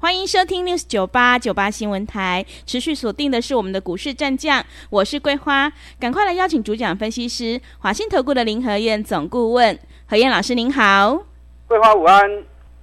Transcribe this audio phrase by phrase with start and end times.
[0.00, 11.20] 欢迎收听 News 九八九八新闻台，持续锁定的是我们的股市战将，我是桂花，赶快来邀请主讲分析师华信投顾的林和燕总顾问，何燕老师您好，
[11.66, 12.30] 桂花午安，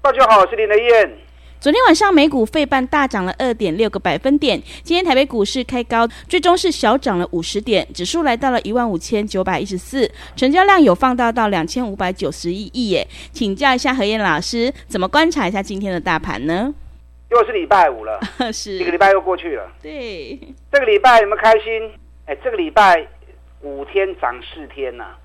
[0.02, 1.18] 大家好，我是林和燕。
[1.62, 16.74] 昨天晚上美股费半大涨了二点六个百分点，今天台北股市开高，最终是小涨了五十点，指数来到了一万五千九百一十四，成交量有放大到两千五百九十一亿耶，请教一下何燕老师，怎么观察一下今天的大盘呢？
[17.36, 18.20] 又是礼拜五了，
[18.54, 19.70] 是一个礼拜又过去了。
[19.82, 20.40] 对，
[20.72, 21.92] 这个礼拜有没有开心？
[22.26, 23.06] 哎，这个礼拜
[23.62, 25.20] 五天涨四天呐、啊，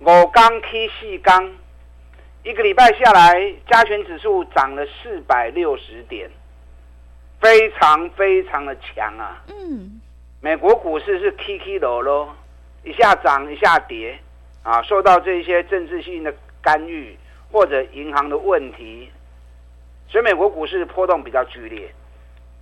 [0.00, 1.52] 五刚 K 细刚，
[2.42, 6.30] 一个礼拜下来，加权指数涨了四百六十点，
[7.40, 9.42] 非常非常的强啊。
[9.48, 10.00] 嗯，
[10.40, 12.34] 美国股市是起起落落，
[12.82, 14.18] 一下涨一下跌
[14.62, 17.16] 啊，受到这些政治性的干预
[17.52, 19.10] 或者银行的问题。
[20.12, 21.90] 所以美国股市波动比较剧烈，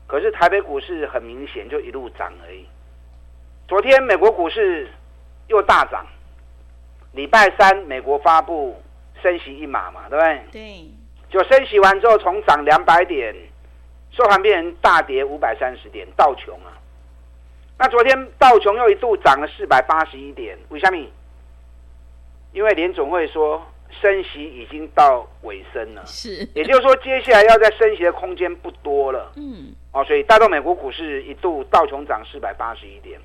[0.07, 2.65] 可是台北股市很明显就一路涨而已。
[3.67, 4.89] 昨天美国股市
[5.49, 6.07] 又大涨，
[7.11, 8.81] 礼拜三美国发布
[9.21, 10.43] 升息一码嘛，对不对？
[10.53, 10.91] 对。
[11.29, 13.35] 就升息完之后，重涨两百点，
[14.13, 16.71] 收盘变成大跌五百三十点，道琼啊。
[17.77, 21.05] 那昨天道琼又一度涨了四百八十一点，为什么？
[22.53, 23.61] 因为联总会说。
[24.01, 29.33] 升息已经到尾声了，是，也就是说，接下来要再升息的空间不多了。
[29.37, 33.21] 嗯，哦，所以带动美国股市一度道琼涨四百八十一点，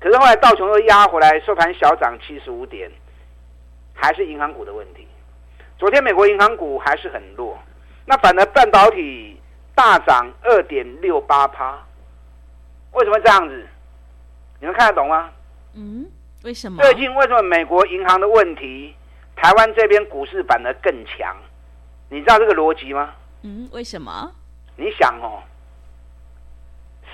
[0.00, 2.90] 可是后来道琼又压回来，收盘小涨七十五点，
[3.94, 5.06] 还是银行股的问题。
[5.78, 7.58] 昨天美国银行股还是很弱，
[8.06, 9.38] 那反而半导体
[9.74, 11.78] 大涨二点六八趴，
[12.92, 13.66] 为什么这样子？
[14.58, 15.30] 你们看得懂吗？
[15.74, 16.06] 嗯，
[16.44, 16.82] 为什么？
[16.82, 18.95] 最近为什么美国银行的问题？
[19.36, 21.36] 台湾这边股市反而更强，
[22.08, 23.14] 你知道这个逻辑吗？
[23.42, 24.32] 嗯，为什么？
[24.76, 25.42] 你想哦，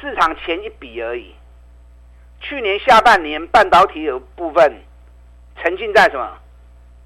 [0.01, 1.35] 市场前一笔而已。
[2.41, 4.73] 去年下半年半导体有部分
[5.61, 6.39] 沉浸在什么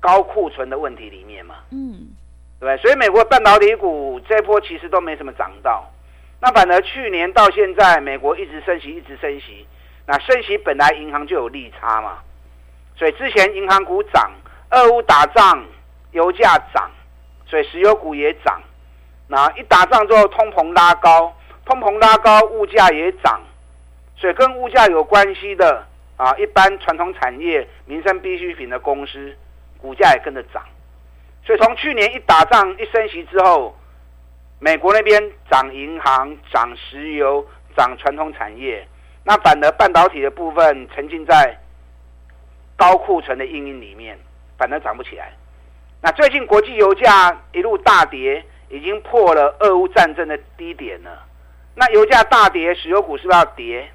[0.01, 1.57] 高库存的问题里面嘛？
[1.71, 2.09] 嗯，
[2.61, 2.77] 对？
[2.79, 5.91] 所以美国半导体股这波其实都没什么涨到。
[6.41, 9.67] 那反而去年到现在，美国一直升息，一直升息。
[10.07, 12.19] 那升息本来银行就有利差嘛，
[12.97, 14.31] 所以之前银行股涨。
[14.71, 15.65] 俄乌打仗，
[16.13, 16.91] 油价涨，
[17.47, 18.61] 所以石油股也涨。
[19.29, 21.35] 那一打仗之后，通膨拉高，
[21.65, 23.41] 通膨拉高，物价也涨。
[24.17, 25.85] 所以跟物价有关系的
[26.17, 29.37] 啊，一般传统产业、民生必需品的公司，
[29.79, 30.63] 股价也跟着涨。
[31.45, 33.77] 所以从去年一打仗一升息之后，
[34.59, 37.47] 美国那边涨银行、涨石油、
[37.77, 38.87] 涨传统产业，
[39.23, 41.61] 那反而半导体的部分沉浸在
[42.77, 44.19] 高库存的阴影里面。
[44.59, 45.33] 反而涨不起来。
[46.03, 51.25] 那最近国际油价一路大跌，已经破了俄乌战争的低点了。
[51.75, 53.89] 那油价大跌，石油股是不是要跌？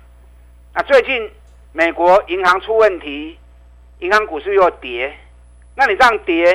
[0.74, 1.30] 那最近
[1.72, 3.38] 美国银行出问题，
[4.00, 5.14] 银行股是不是又跌？
[5.76, 6.46] 那你这样跌，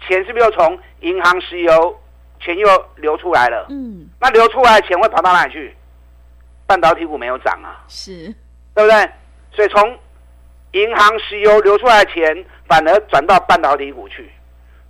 [0.00, 2.00] 钱是不是又从银行、石油
[2.40, 3.66] 钱又流出来了？
[3.70, 4.08] 嗯。
[4.20, 5.74] 那流出来的钱会跑到哪里去？
[6.66, 8.26] 半导体股没有涨啊，是，
[8.74, 9.10] 对不对？
[9.52, 9.98] 所以从
[10.72, 12.44] 银行、石油流出来的钱。
[12.68, 14.30] 反而转到半导体股去，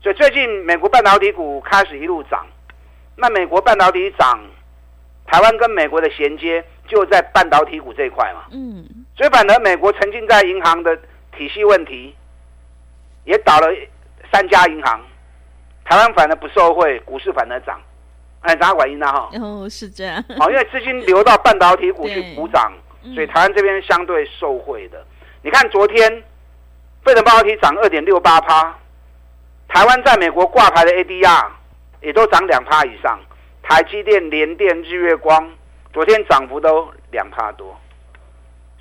[0.03, 2.45] 所以最近美国半导体股开始一路涨。
[3.15, 4.41] 那美国半导体涨，
[5.25, 8.47] 台湾跟美国的衔接就在半导体股这一块嘛。
[8.51, 8.85] 嗯。
[9.17, 10.99] 所以反而美国沉浸在银行的
[11.37, 12.13] 体系问题，
[13.23, 13.69] 也倒了
[14.33, 15.01] 三家银行，
[15.85, 17.81] 台湾反而不受惠，股市反而涨。
[18.41, 19.07] 哎，哪管因呢？
[19.07, 19.31] 哈。
[19.35, 20.21] 哦，是这样。
[20.37, 22.73] 好，因为资金流到半导体股去 补涨，
[23.15, 25.07] 所以台湾这边相对受惠的。
[25.43, 26.25] 你看昨天。
[27.05, 28.77] 费城半导体涨二点六八趴，
[29.69, 31.47] 台湾在美国挂牌的 ADR
[32.03, 33.19] 也都涨两趴以上，
[33.63, 35.51] 台积电、联电、日月光
[35.93, 37.75] 昨天涨幅都两趴多，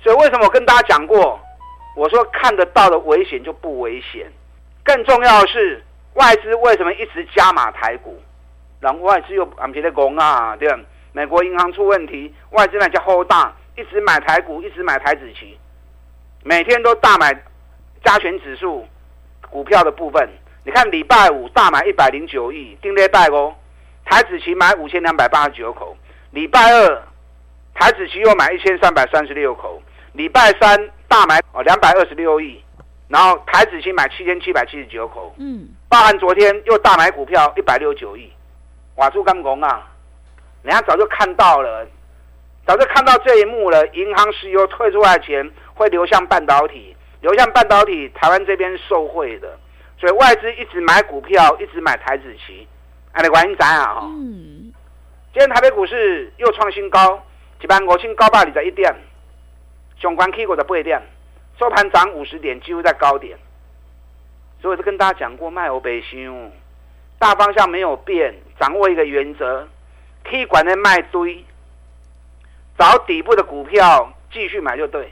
[0.02, 1.40] 所以为什么我跟大家讲过，
[1.96, 4.30] 我说看得到的危险就不危险，
[4.84, 5.82] 更重要的是
[6.14, 8.20] 外资为什么一直加码台股，
[8.80, 10.78] 然后外资又俺们在讲啊，对吧？
[11.12, 15.58] 美国银行出问题，外资那叫 hold 大，一直买台股，一直买台子期，
[16.48, 17.38] 每天都大买。
[18.04, 18.86] 加权指数
[19.50, 20.26] 股票的部分，
[20.64, 23.54] 你看礼拜五大买一百零九亿，定列带哦。
[24.04, 25.94] 台子期买五千两百八十九口，
[26.30, 27.02] 礼拜二
[27.74, 32.62] 台子期又买一千三百三十六口，礼拜三大买哦两百二十六亿，
[33.08, 38.32] 然后台子期买七千七百七十九口，嗯，包含昨天又大买股票一百六十九亿，
[38.94, 39.86] 瓦柱刚工啊，
[40.62, 41.86] 人家早就看到了，
[42.64, 49.56] 早就看到这一幕了，银行石油退出来的钱会流向半导体，流向半导体，台湾这边受惠的，
[49.96, 52.66] 所以外资一直买股票，一直买台子期，
[53.12, 54.00] 哎，你关心咱啊哈。
[54.02, 54.72] 嗯，
[55.32, 57.22] 今天台北股市又创新高，
[57.62, 58.92] 一万五千高百二十一点，
[60.00, 61.00] 上关 K 股的八点，
[61.58, 63.38] 收盘涨五十点，几乎在高点。
[64.60, 66.50] 所以我就跟大家讲过，卖欧北修，
[67.20, 69.68] 大方向没有变，掌握一个原则。
[70.28, 71.42] 可以管的卖堆，
[72.76, 75.10] 找底部的股票继续买就对。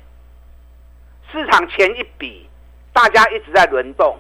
[1.37, 2.49] 市场前一笔，
[2.95, 4.19] 大家一直在轮动，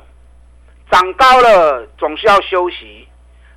[0.91, 3.09] 涨高了总是要休息，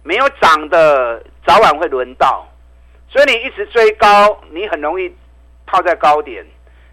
[0.02, 2.48] 没有涨的早晚会轮到，
[3.10, 5.14] 所以你一直追高，你很容易
[5.68, 6.46] 套在高点。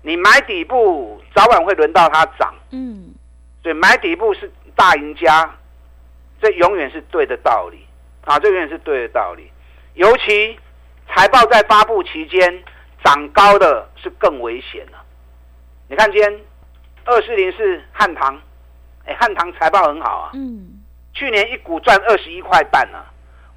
[0.03, 2.53] 你买底部，早晚会轮到它涨。
[2.73, 3.15] 嗯，
[3.63, 5.49] 所以买底部是大赢家，
[6.41, 7.87] 这永远是对的道理
[8.25, 8.41] 啊！
[8.41, 9.49] 这永远是对的道理。
[9.95, 10.59] 尤其
[11.09, 12.65] 财报在发布期间
[13.05, 15.05] 涨高的是更危险了。
[15.89, 16.41] 你看今天
[17.07, 18.37] 二四零是汉唐，
[19.07, 20.31] 哎，汉唐财报很好啊。
[20.35, 20.83] 嗯，
[21.15, 22.99] 去年一股赚二十一块半呢，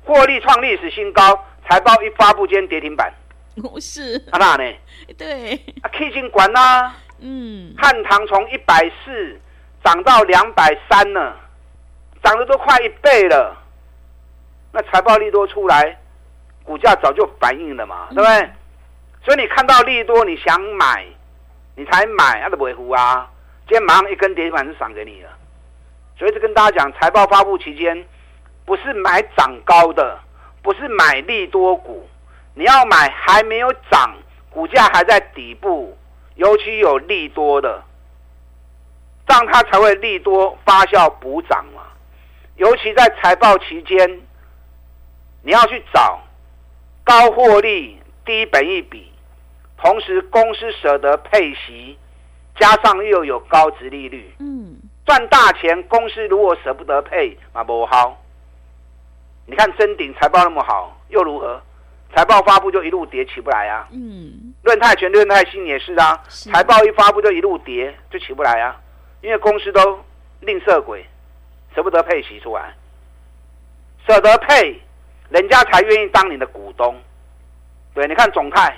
[0.06, 1.46] 获利创历史新高。
[1.68, 3.12] 财报一发布，今天跌停板。
[3.56, 4.16] 不是。
[4.32, 4.74] 啊那呢？
[5.18, 5.54] 对。
[5.82, 6.94] 啊，K 金管呐。
[7.20, 7.74] 嗯。
[7.78, 9.40] 汉唐从一百四
[9.84, 11.34] 涨到两百三呢，
[12.24, 13.56] 涨得都快一倍了。
[14.72, 15.98] 那财报利多出来，
[16.64, 18.42] 股价早就反应了嘛，对不对？
[18.42, 18.54] 嗯、
[19.26, 21.06] 所以你看到利多，你想买。
[21.76, 23.30] 你才买，那都不会糊啊！
[23.70, 25.30] 今天马上一根跌板就赏给你了，
[26.18, 28.04] 所以就跟大家讲，财报发布期间，
[28.66, 30.20] 不是买涨高的，
[30.64, 32.10] 不是买利多股，
[32.56, 34.18] 你要买还没有涨，
[34.50, 35.96] 股价还在底部，
[36.34, 37.84] 尤其有利多的，
[39.28, 41.84] 这样它才会利多发酵补涨嘛。
[42.56, 44.20] 尤其在财报期间，
[45.44, 46.20] 你要去找
[47.04, 49.14] 高获利、低本益比。
[49.78, 52.00] 同时，公司舍得配息，
[52.60, 55.82] 加上又有高值利率，嗯，赚大钱。
[55.84, 58.22] 公司如果舍不得配，嘛不好。
[59.46, 61.60] 你看真鼎财报那么好，又如何？
[62.14, 63.88] 财报发布就一路跌，起不来啊。
[63.92, 68.76] 嗯，润泰全、润泰新也是啊，是财报一发布就一路跌，就起不来啊。
[69.22, 70.00] 因为公司都
[70.42, 71.06] 吝啬鬼，
[71.74, 72.74] 舍不得配息出来，
[74.08, 74.82] 舍得配，
[75.30, 76.96] 人家才愿意当你的股东。
[77.94, 78.76] 对，你看总泰。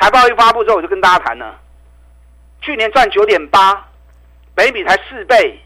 [0.00, 1.58] 财报一发布之后，我就跟大家谈了。
[2.62, 3.88] 去年赚九点八，
[4.56, 5.58] 每米才四倍，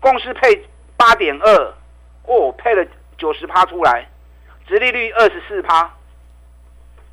[0.00, 0.62] 公司配
[0.96, 1.74] 八点二，
[2.24, 2.86] 哦，配了
[3.16, 4.06] 九十趴出来，
[4.68, 5.90] 殖利率二十四趴。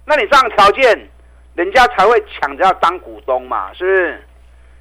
[0.06, 1.10] 那你这样条件，
[1.56, 4.28] 人家才会抢着要当股东嘛，是不是？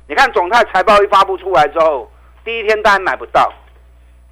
[0.08, 2.10] 你看总泰财报一发布出来之后，
[2.44, 3.52] 第一天当然买不到，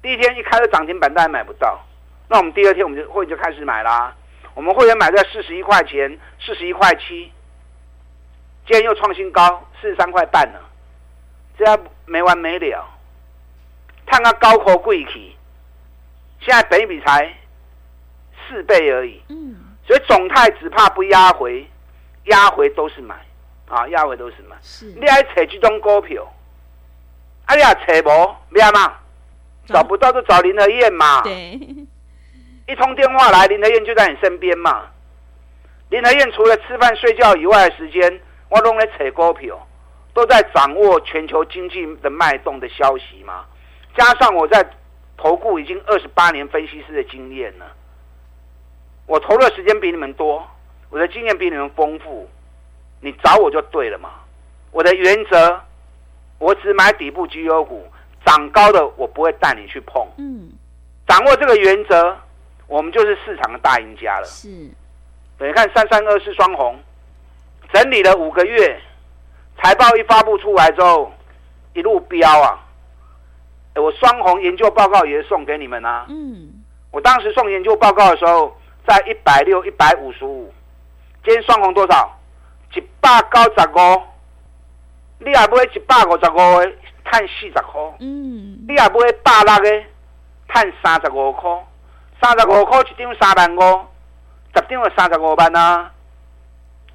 [0.01, 1.79] 第一天一开了涨停板当然买不到。
[2.27, 4.13] 那我们第二天我们就会就开始买啦。
[4.53, 7.31] 我们会员买在四十一块钱，四十一块七，
[8.71, 10.61] 今天又创新高，四十三块半了，
[11.57, 12.87] 这样没完没了。
[14.05, 15.35] 看看高科贵企，
[16.39, 17.35] 现在本益比才
[18.47, 19.21] 四倍而已。
[19.27, 21.69] 嗯，所以总泰只怕不压回，
[22.27, 23.13] 压回都是买，
[23.67, 24.55] 啊，压回都是买。
[24.61, 26.23] 是，你爱扯这种股票，
[27.47, 28.93] 啊，你也找无，咩嘛？
[29.65, 31.23] 找不到就找林德燕嘛。
[31.23, 31.59] 对。
[32.69, 34.83] 一通电话来，林德燕就在你身边嘛。
[35.89, 38.21] 林德燕除了吃饭睡觉以外的时间，
[38.51, 39.57] 我都在扯股票，
[40.13, 43.45] 都在掌握全球经济的脉动的消息嘛。
[43.97, 44.63] 加上我在
[45.17, 47.65] 投顾已经二十八年分析师的经验了，
[49.07, 50.45] 我投的时间比你们多，
[50.89, 52.29] 我的经验比你们丰富，
[52.99, 54.09] 你找我就对了嘛。
[54.71, 55.59] 我的原则，
[56.37, 57.87] 我只买底部绩优股，
[58.25, 60.05] 涨高的我不会带你去碰。
[60.17, 60.51] 嗯，
[61.07, 62.15] 掌握这个原则。
[62.67, 64.25] 我们就是市场的大赢家了。
[64.25, 64.47] 是，
[65.37, 66.79] 对，你看三三二四双红，
[67.81, 68.79] 整理了五个月，
[69.57, 71.11] 财报一发布出来之后，
[71.73, 72.59] 一路飙啊！
[73.73, 76.05] 我双红研究报告也是送给你们啊。
[76.07, 76.61] 嗯，
[76.91, 78.55] 我当时送研究报告的时候，
[78.87, 80.53] 在一百六、一百五十五，
[81.25, 82.15] 今天双红多少？
[82.75, 84.01] 一百九十五。
[85.17, 86.71] 你也买一百五十五的，
[87.05, 87.81] 赚四十块。
[87.99, 89.85] 嗯，你也买百六的，
[90.49, 91.49] 赚三十五块。
[92.21, 93.85] 三十五块一张三万五，
[94.53, 95.91] 十张就三十五万啊！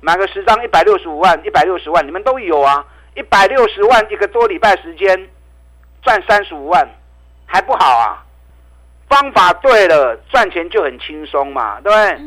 [0.01, 2.85] 买个十张一百六十五万，一百六十万，你们都有啊！
[3.15, 5.29] 一百六十万一个多礼拜时间
[6.03, 6.89] 赚三十五万，
[7.47, 8.23] 还不好啊？
[9.09, 12.21] 方法对了，赚钱就很轻松嘛，对不对？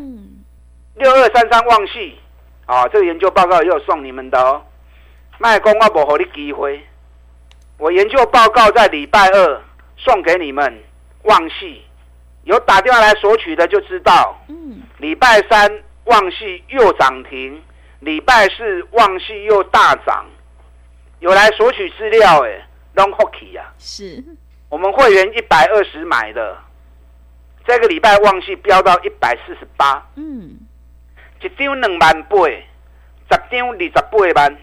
[0.95, 2.17] 六二三三旺系
[2.65, 4.61] 啊，这个研究报告也有送你们的哦。
[5.37, 6.83] 卖公我不给你机会。
[7.77, 9.61] 我研究报告在礼拜二
[9.95, 10.83] 送给你们，
[11.23, 11.81] 旺系
[12.43, 14.37] 有打电话来索取的就知道。
[14.47, 15.71] 嗯，礼拜三
[16.09, 17.61] 旺系又涨停，
[17.99, 20.25] 礼拜四旺系又大涨，
[21.19, 22.63] 有来索取资料诶
[22.95, 24.23] ，Long Hockey 呀，是
[24.69, 26.57] 我们会员一百二十买的，
[27.67, 30.57] 这个礼拜旺系飙到一百四十八，嗯，
[31.41, 32.65] 一张两万八，十
[33.51, 34.57] 张二十八万，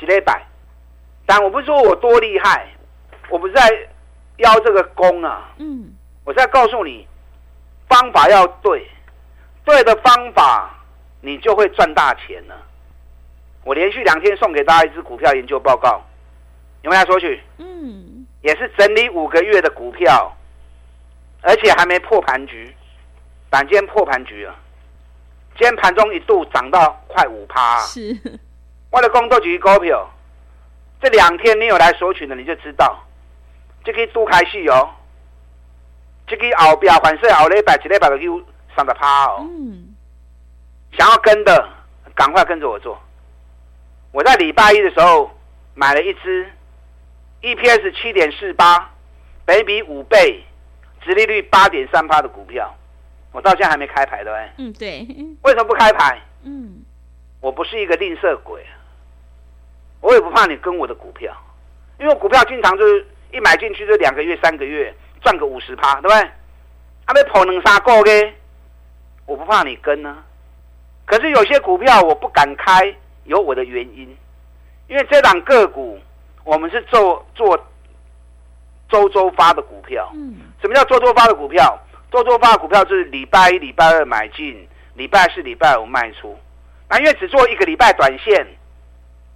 [0.00, 0.46] 一礼拜。
[1.26, 2.68] 但我不是说我多厉害，
[3.30, 3.68] 我不是在
[4.36, 5.50] 邀这个功啊。
[5.58, 5.92] 嗯，
[6.24, 7.08] 我在告诉你，
[7.88, 8.86] 方法要对，
[9.64, 10.83] 对的方法，
[11.24, 12.54] 你就会赚大钱了。
[13.64, 16.02] 我连续两天送给大家一支股票研究报告，
[16.82, 17.40] 有没有索取？
[17.56, 20.36] 嗯，也是整理五个月的股票，
[21.40, 22.74] 而且还没破盘局，
[23.48, 24.54] 但今天破盘局了。
[25.56, 28.14] 今天盘中一度涨到快五趴，是，
[28.90, 30.10] 我的工作局股票。
[31.00, 33.02] 这两天你有来索取的，你就知道，
[33.84, 34.90] 这个都开戏哦，
[36.26, 38.42] 这个后边反正后礼拜一礼拜就
[38.74, 39.38] 上的趴哦。
[39.40, 39.93] 嗯，
[40.96, 41.68] 想要跟的，
[42.14, 43.00] 赶快跟着我做。
[44.12, 45.30] 我在礼拜一的时候
[45.74, 46.46] 买了一支
[47.42, 48.90] EPS 七点四八，
[49.44, 50.44] 北比五倍，
[51.02, 52.74] 殖利率八点三八的股票，
[53.32, 54.54] 我到现在还没开牌的哎。
[54.58, 55.06] 嗯，对。
[55.42, 56.20] 为什么不开牌？
[56.44, 56.84] 嗯，
[57.40, 58.64] 我不是一个吝啬鬼。
[60.00, 61.34] 我也不怕你跟我的股票，
[61.98, 66.30] 因为股票经常就是一买进去就两个月、三个月赚个五十趴，对不对？
[67.06, 68.32] 还没跑能杀够嘅，
[69.26, 70.22] 我不怕你跟呢。
[71.06, 72.94] 可是有些股票我不敢开，
[73.24, 74.16] 有我的原因，
[74.88, 75.98] 因为这档个股
[76.44, 77.58] 我们是做做
[78.88, 80.10] 周周发的股票。
[80.14, 80.36] 嗯。
[80.60, 81.78] 什么叫周周发的股票？
[82.10, 86.38] 周周发的股票就是礼拜一、礼拜二买进，礼拜四、礼拜五卖出。
[86.88, 88.46] 那因为只做一个礼拜短线。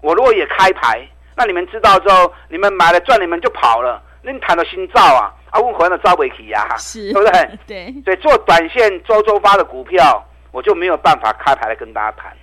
[0.00, 1.04] 我如果也开牌，
[1.36, 7.58] 那你们知道之后，你们买了赚，你们就跑了，那你谈到心照啊，啊，问回来招不起呀，是，对不对？
[7.66, 12.36] 对，所以做短线周周发的股票，我就没有办法开牌来跟大家谈。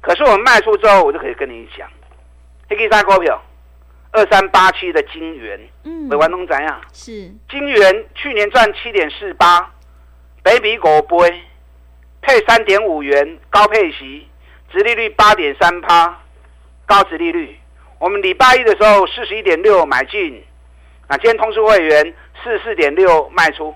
[0.00, 1.88] 可是我们卖出之后，我就可以跟你讲，
[2.68, 3.40] 黑金三股票，
[4.10, 6.80] 二三八七的金元，嗯，会玩弄怎样？
[6.92, 7.12] 是
[7.48, 9.70] 金元去年赚七点四八，
[10.42, 11.42] 北比五倍，
[12.20, 14.26] 配三点五元高配息，
[14.70, 16.18] 殖利率八点三趴。
[16.84, 17.56] 高殖利率，
[17.98, 20.44] 我们礼拜一的时候四十一点六买进，
[21.06, 23.74] 啊，今天通知会员四十四点六卖出，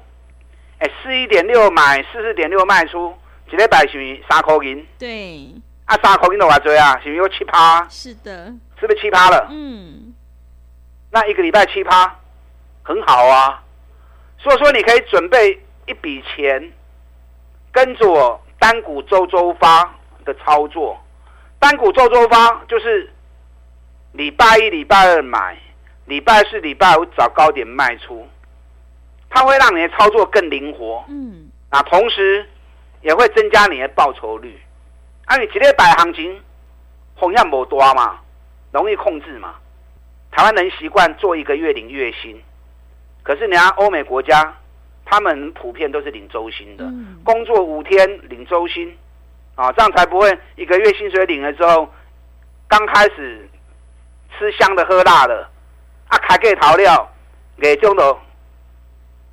[0.81, 3.17] 哎，四一点六买，四四点六卖出，
[3.51, 4.87] 一礼拜是不是三块银？
[4.99, 5.51] 对，
[5.85, 7.87] 啊，三块银的话多啊，是不是有七趴？
[7.89, 9.47] 是的，是不是七趴了？
[9.51, 10.13] 嗯，
[11.11, 12.19] 那一个礼拜七趴，
[12.83, 13.63] 很好啊，
[14.39, 16.73] 所以说你可以准备一笔钱，
[17.73, 20.99] 跟着我单股周周发的操作。
[21.59, 23.11] 单股周周发就是
[24.13, 25.57] 礼拜一、礼拜二买，
[26.05, 28.27] 礼拜四、礼拜五找高点卖出，
[29.31, 31.05] 它会让你的操作更灵活。
[31.09, 32.49] 嗯，那同时
[33.07, 34.61] 也会增加你的报酬率。
[35.27, 36.43] 啊，你直接摆行情，
[37.21, 38.19] 风险不多嘛，
[38.73, 39.55] 容易控制嘛。
[40.33, 42.43] 台湾人习惯做一个月领月薪，
[43.23, 44.53] 可是你看欧美国家，
[45.05, 48.93] 他们普遍都是领周薪的，嗯、工作五天领周薪。
[49.55, 51.89] 啊，这样才不会一个月薪水领了之后，
[52.69, 53.49] 刚开始
[54.37, 55.49] 吃香的喝辣的，
[56.09, 57.09] 啊，开给逃料，
[57.59, 58.05] 给中的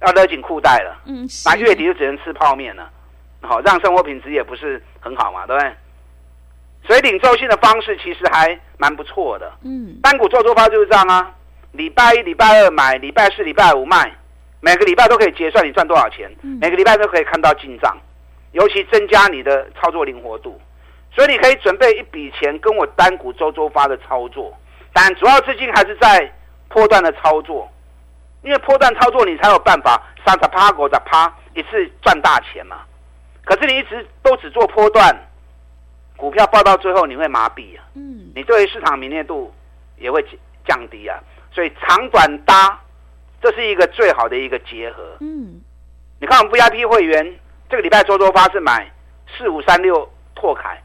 [0.01, 1.01] 要勒紧裤带了。
[1.06, 2.89] 嗯，那月底就只能吃泡面了。
[3.43, 5.73] 好，让生活品质也不是很好嘛，对不对？
[6.88, 9.51] 所以领周薪的方式其实还蛮不错的。
[9.63, 11.31] 嗯，单股做多发就是这样啊，
[11.71, 14.12] 礼拜一、礼拜二买，礼拜四、礼拜五卖，
[14.59, 17.97] 每个礼拜都可以结算你赚多少钱，嗯、每个礼拜都可以看到进账。
[18.51, 20.62] 尤其增加你的操作灵活度，
[21.12, 24.55] 所以你可以准备一笔钱跟我单股周周发的操作，
[24.93, 26.31] 但主要资金还是在
[26.69, 27.67] 波段的操作，
[28.43, 32.77] 因为波段操作你才有办法三十趴、五十趴一次赚大钱嘛。
[33.45, 35.15] 可是你一直都只做波段，
[36.17, 39.53] 股票报到最后你会麻痹啊，嗯，你对于市场敏锐度
[39.97, 40.23] 也会
[40.65, 41.19] 降低啊，
[41.51, 42.79] 所以长短搭
[43.41, 45.62] 这是一个最好的一个结合，嗯，
[46.19, 47.39] 你看我们 VIP 会员。
[47.69, 48.88] 这个礼拜周周发是买
[49.35, 50.79] 四五三六拓凯，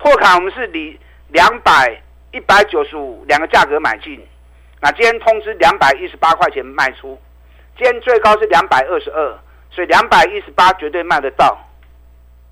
[0.00, 2.02] 拓凯我们是以两百
[2.32, 4.20] 一百九十五两个价格买进，
[4.80, 7.16] 那今天通知两百一十八块钱卖出，
[7.76, 9.38] 今天最高是两百二十二，
[9.70, 11.56] 所以两百一十八绝对卖得到。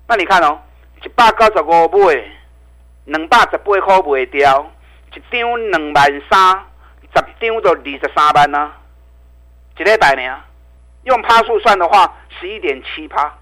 [0.07, 0.59] 那你看哦，
[1.03, 2.23] 一百九十五买，
[3.05, 4.71] 两百十八块卖掉，
[5.13, 6.63] 一张两万三，
[7.13, 8.71] 十张就二十三万呢，
[9.77, 10.39] 一礼拜呢，
[11.03, 13.33] 用趴数算的话，十一点七趴。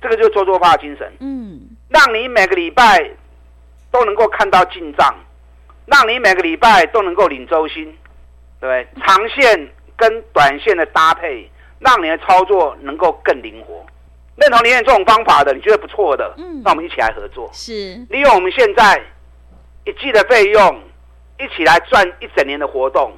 [0.00, 3.10] 这个就是周周发精神，嗯，让你每个礼拜
[3.90, 5.12] 都能够看到进账，
[5.86, 7.84] 让你每个礼拜都能够领周薪，
[8.60, 9.02] 对不对？
[9.04, 11.50] 长线跟短线的搭配，
[11.80, 13.84] 让你的操作能够更灵活。
[14.40, 17.72] 认同你这种方法的，你觉得不错的，嗯，那我们一起来合作，是。
[18.08, 19.00] 利用我们现在
[19.84, 20.80] 一季的费用，
[21.38, 23.12] 一起来赚一整年的活动，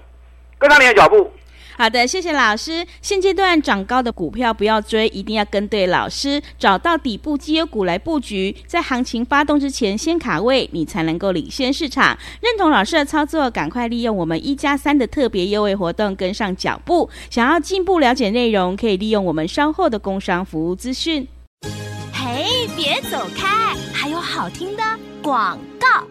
[0.59, 1.31] 跟上你的脚步。
[1.77, 2.87] 好的，谢谢老师。
[3.01, 12.19] 现阶段涨高的股票不要追，一定要跟对老师，找到底部绩优股来布局，在行情发动之前先卡位，你才能够领先市场。
[12.41, 17.09] 认同老师的操作，赶快利用我们一加三的特别优惠活动跟上脚步。
[17.31, 21.27] 想要进一步了解内容，可以利用我们稍后的工商服务资讯。
[22.13, 24.83] 嘿，别走开，还有好听的
[25.23, 26.07] 广告。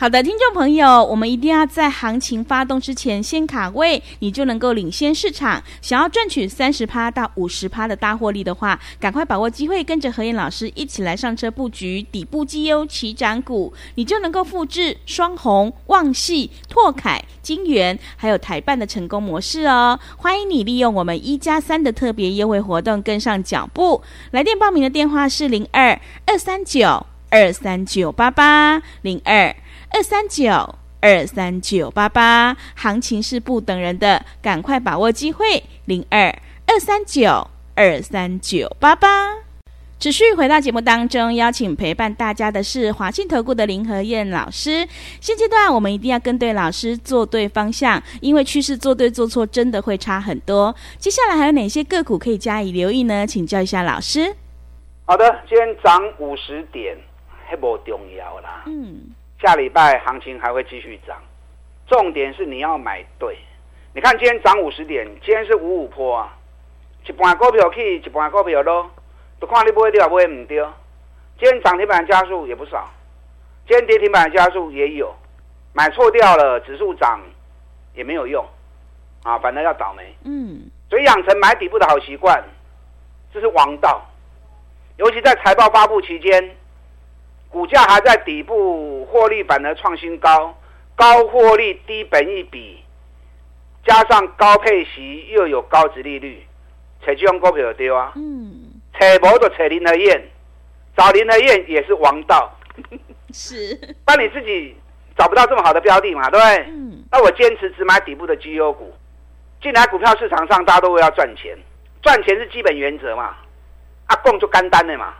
[0.00, 5.60] 好的，听众朋友，我们一定要在行情发动之前先卡位，你就能够领先市场。
[5.82, 19.98] 想要赚取三十趴到五十趴的大获利的话，赶快把握机会，跟着何燕老师一起来上车布局底部绩优起涨股，你就能够复制双红、旺系、拓凯、金源还有台办的成功模式哦。
[20.16, 24.00] 欢迎你利用我们一加三的特别优惠活动跟上脚步。
[24.30, 29.52] 来电报名的电话是零二二三九二三九八八零二。
[29.90, 35.62] 二三九二三九八八，行情是不等人的，赶快把握机会。
[35.86, 36.26] 零二
[36.66, 39.34] 二三九二三九八八，
[39.98, 44.86] 持续回到节目当中，邀请陪伴大家的是华信投顾的林和燕老师。
[45.20, 50.74] 现阶段我们一定要跟对老师，做对方向，因为趋势做对做错真的会差很多。
[50.98, 53.26] 接下来还有哪些个股可以加以留意呢？
[53.26, 54.34] 请教一下老师。
[55.06, 56.94] 好的，今天涨五十点，
[57.46, 58.64] 还不重要啦。
[58.66, 59.00] 嗯。
[59.40, 61.16] 下礼拜行情还会继续涨，
[61.86, 63.38] 重点是你要买对。
[63.94, 66.36] 你看今天涨五十点，今天是五五坡啊，
[67.06, 68.90] 一半股票去，一半股票落，
[69.38, 70.56] 都看你买掉买唔对。
[71.38, 72.90] 今天涨停板加速也不少，
[73.68, 75.14] 今天跌停板加速也有，
[75.72, 77.20] 买错掉了，指数涨
[77.94, 78.44] 也没有用
[79.22, 80.16] 啊，反正要倒霉。
[80.24, 82.42] 嗯，所以养成买底部的好习惯，
[83.32, 84.04] 这是王道，
[84.96, 86.56] 尤其在财报发布期间。
[87.50, 90.56] 股价还在底部，获利反而创新高，
[90.94, 92.82] 高获利低本一比，
[93.86, 96.46] 加上高配息又有高值利率，
[97.00, 98.12] 找这种股票对啊。
[98.16, 100.22] 嗯，找无就找林和燕，
[100.96, 102.52] 找林和燕也是王道。
[103.32, 104.76] 是， 那你自己
[105.16, 106.28] 找不到这么好的标的嘛？
[106.30, 106.66] 对不对？
[106.68, 107.04] 嗯。
[107.10, 108.92] 那我坚持只买底部的绩优股。
[109.62, 111.56] 进来股票市场上，大家都会要赚钱，
[112.02, 113.34] 赚钱是基本原则嘛。
[114.06, 115.14] 啊，供就干单的嘛。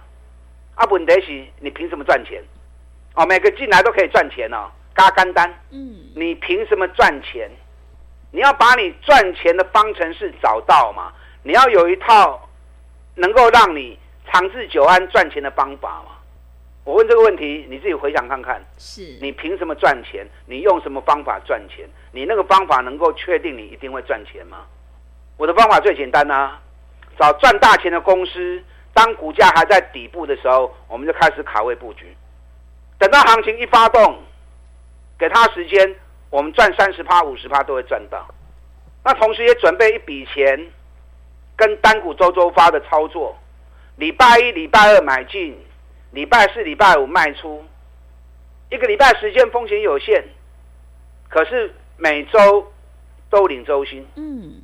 [0.79, 2.41] 啊，问题是，你凭什么赚钱？
[3.17, 5.53] 哦，每个进来都可以赚钱哦，嘎干单。
[5.71, 7.51] 嗯，你凭什么赚钱？
[8.31, 11.13] 你要把你赚钱的方程式找到嘛？
[11.43, 12.49] 你要有一套
[13.17, 13.99] 能够让你
[14.31, 16.13] 长治久安赚钱的方法嘛？
[16.85, 18.65] 我问这个问题，你自己回想看看。
[18.79, 20.25] 是，你凭什么赚钱？
[20.47, 21.89] 你用什么方法赚钱？
[22.13, 24.59] 你那个方法能够确定你一定会赚钱吗？
[25.37, 26.61] 我的方法最简单啊，
[27.19, 28.63] 找赚大钱的公司。
[28.99, 32.17] 当股价还在底部的时候，我们就开始卡位布局。
[32.99, 34.19] 等到行情一发动，
[35.17, 35.95] 给他时间，
[36.31, 38.27] 我们赚三十趴、五十趴都会赚到。
[39.05, 40.69] 那同时也准备一笔钱，
[41.55, 43.39] 跟单股周周发的操作。
[43.95, 45.57] 礼拜一、礼拜二买进，
[46.11, 47.65] 礼拜四、礼拜五卖出。
[48.69, 50.25] 一个礼拜时间风险有限，
[51.29, 52.73] 可是每周
[53.31, 54.05] 都领周薪。
[54.17, 54.61] 嗯，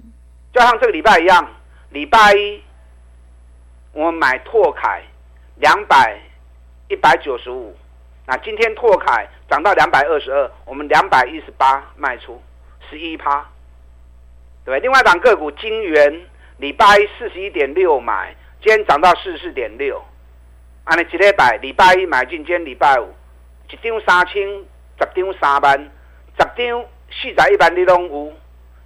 [0.53, 1.49] 就像这个礼拜一样，
[1.91, 2.61] 礼拜一。
[3.95, 5.03] 我们买拓凯
[5.57, 6.19] 两百
[6.89, 7.75] 一百九十五，
[8.27, 12.43] 那今天拓凯涨到两百二十二，我们两百一十八卖出
[12.91, 13.49] 十一趴，
[14.65, 16.27] 对，另外一档个股金圆，
[16.59, 20.03] 礼拜一四十一点六买，今天涨到四十四点六，
[20.85, 21.57] 按你几礼拜？
[21.59, 23.15] 礼拜一买进，今天礼拜五
[23.71, 24.43] 一张三千，
[24.99, 25.79] 十张三万，
[26.37, 28.33] 十张四十一万你拢有，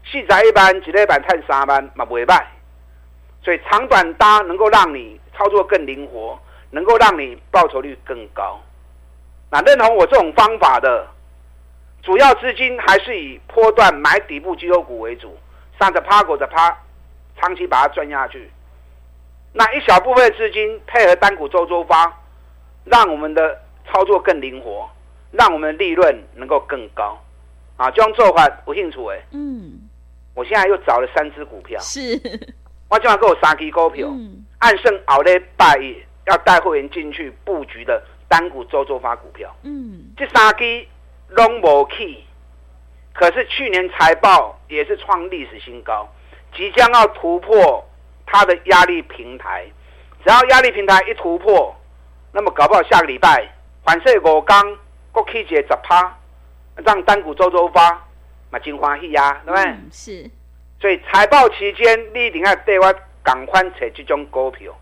[0.05, 2.45] 四十一万一礼拜赚三万嘛袂歹。
[3.49, 6.39] 所以长短搭能够让你操作更灵活，
[6.71, 8.61] 能够让你报酬率更高。
[9.51, 11.09] 那认同我这种方法的，
[12.03, 15.35] 主要资金还是以波段买底部绩优股为主，
[15.81, 16.77] 上着趴，股着趴，
[17.41, 18.51] 长期把它赚下去。
[19.55, 22.21] 那一小部分资金配合单股周周发，
[22.85, 24.87] 让我们的操作更灵活，
[25.31, 27.19] 让我们的利润能够更高。
[27.79, 29.19] 啊，这样做法不清楚哎。
[29.33, 29.89] 嗯，
[30.35, 31.81] 我现在又找了三只股票。
[31.81, 32.21] 是。
[32.89, 35.97] 我今晚给我三支股票，嗯、按胜后礼拜一
[36.27, 39.55] 要带会员进去布局的单股周周发股票。
[39.63, 40.87] 嗯，这三支
[41.29, 42.17] 拢无去，
[43.13, 46.09] 可是去年财报也是创历史新高，
[46.55, 47.87] 即将要突破
[48.25, 49.67] 它的压力平台。
[50.25, 51.75] 只要压力平台一突破，
[52.33, 53.47] 那么搞不好下个礼拜
[53.85, 54.77] 反射五刚
[55.13, 56.19] 国企节十趴，
[56.77, 57.91] 让单股周周发，
[58.51, 59.65] 嘛真欢喜呀，对不对？
[59.65, 60.31] 嗯、是。
[60.81, 64.73] 所以财报期间，你一定要对我赶快找这种股票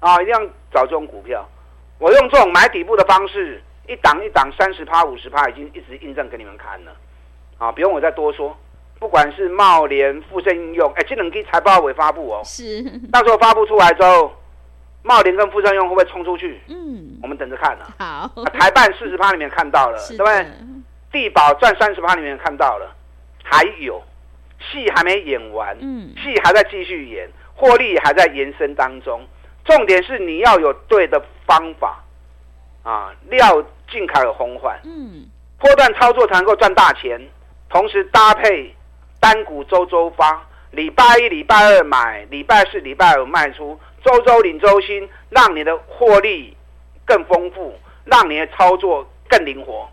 [0.00, 0.40] 啊，一定要
[0.72, 1.48] 找这种股票。
[1.98, 6.92] 我用这种买底部的方式，一档一档三十趴、五十趴，已经一直印证给你们看了
[7.58, 8.56] 啊，不用我再多说。
[8.98, 12.40] 不管是茂联、富盛应用，哎，这两支财报会发布哦。
[12.44, 12.82] 是。
[13.12, 14.32] 到时候发布出来之后，
[15.02, 16.60] 茂联跟富盛应用会不会冲出去？
[16.68, 17.84] 嗯，我们等着看呢。
[17.98, 18.44] 好。
[18.46, 20.46] 台半四十趴里面看到了，对不对？
[21.12, 22.90] 地保赚三十趴里面看到了，
[23.44, 24.02] 还有。
[24.70, 29.20] 戏还没演完，嗯，戏还在继续演，获利还在延伸当中。
[29.64, 32.04] 重点是你要有对的方法，
[32.82, 35.26] 啊，料尽开有红环，嗯，
[35.58, 37.20] 波段操作才能够赚大钱。
[37.68, 38.74] 同时搭配
[39.18, 46.56] 单股周周发，礼拜一、礼拜二买，礼拜四、礼拜五卖出，周周领周薪，让你的获利
[47.04, 47.74] 更丰富，
[48.04, 49.88] 让你的操作更灵活。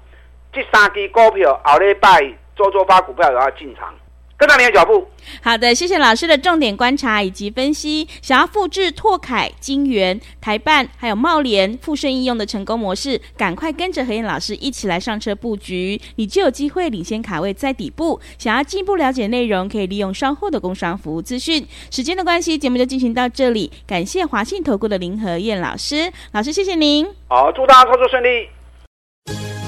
[0.51, 2.21] 这三支股票，后礼拜
[2.55, 3.91] 周周发股票也要进场。
[4.37, 5.07] 跟上你的脚步。
[5.41, 8.07] 好的，谢谢老师的重点观察以及分析。
[8.21, 18.19] 想要复制拓凯、金源、台办还有茂联、富盛应用的成功模式，赶快跟着何燕老师一起来上车布局，你就有机会领先卡位在底部。
[18.37, 21.65] 想要进一步了解内容，可以利用稍后的工商服务资讯。
[21.89, 23.71] 时间的关系，节目就进行到这里。
[23.87, 27.07] 感谢华信投顾的林和燕老师，老师谢谢您。
[27.29, 28.49] 好，祝大家操作顺利。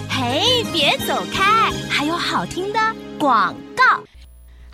[0.10, 2.80] 嘿，别走开，还有好听的
[3.18, 4.04] 广告。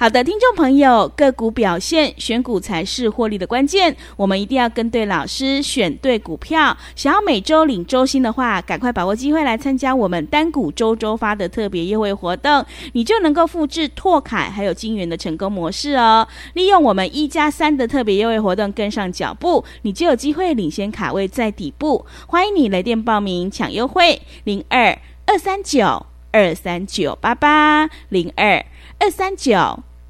[0.01, 3.95] 好的，听众朋友，个股表现，选股才是获利的关键。
[4.17, 6.75] 我们一定要跟对老师，选对股票。
[6.95, 16.27] 想要每周领周薪的话，赶快把握机会来参加我们单股周周发的特别优惠活动，你就能够复制拓凯还有晶圆的成功模式哦。
[16.55, 22.03] 利用我们一加三的特别优惠活动，跟上脚步，你就有机会领先卡位在底部。
[22.25, 28.65] 欢迎你来电报名抢优惠，零二二三九二三九八八零二
[28.97, 29.83] 二三九。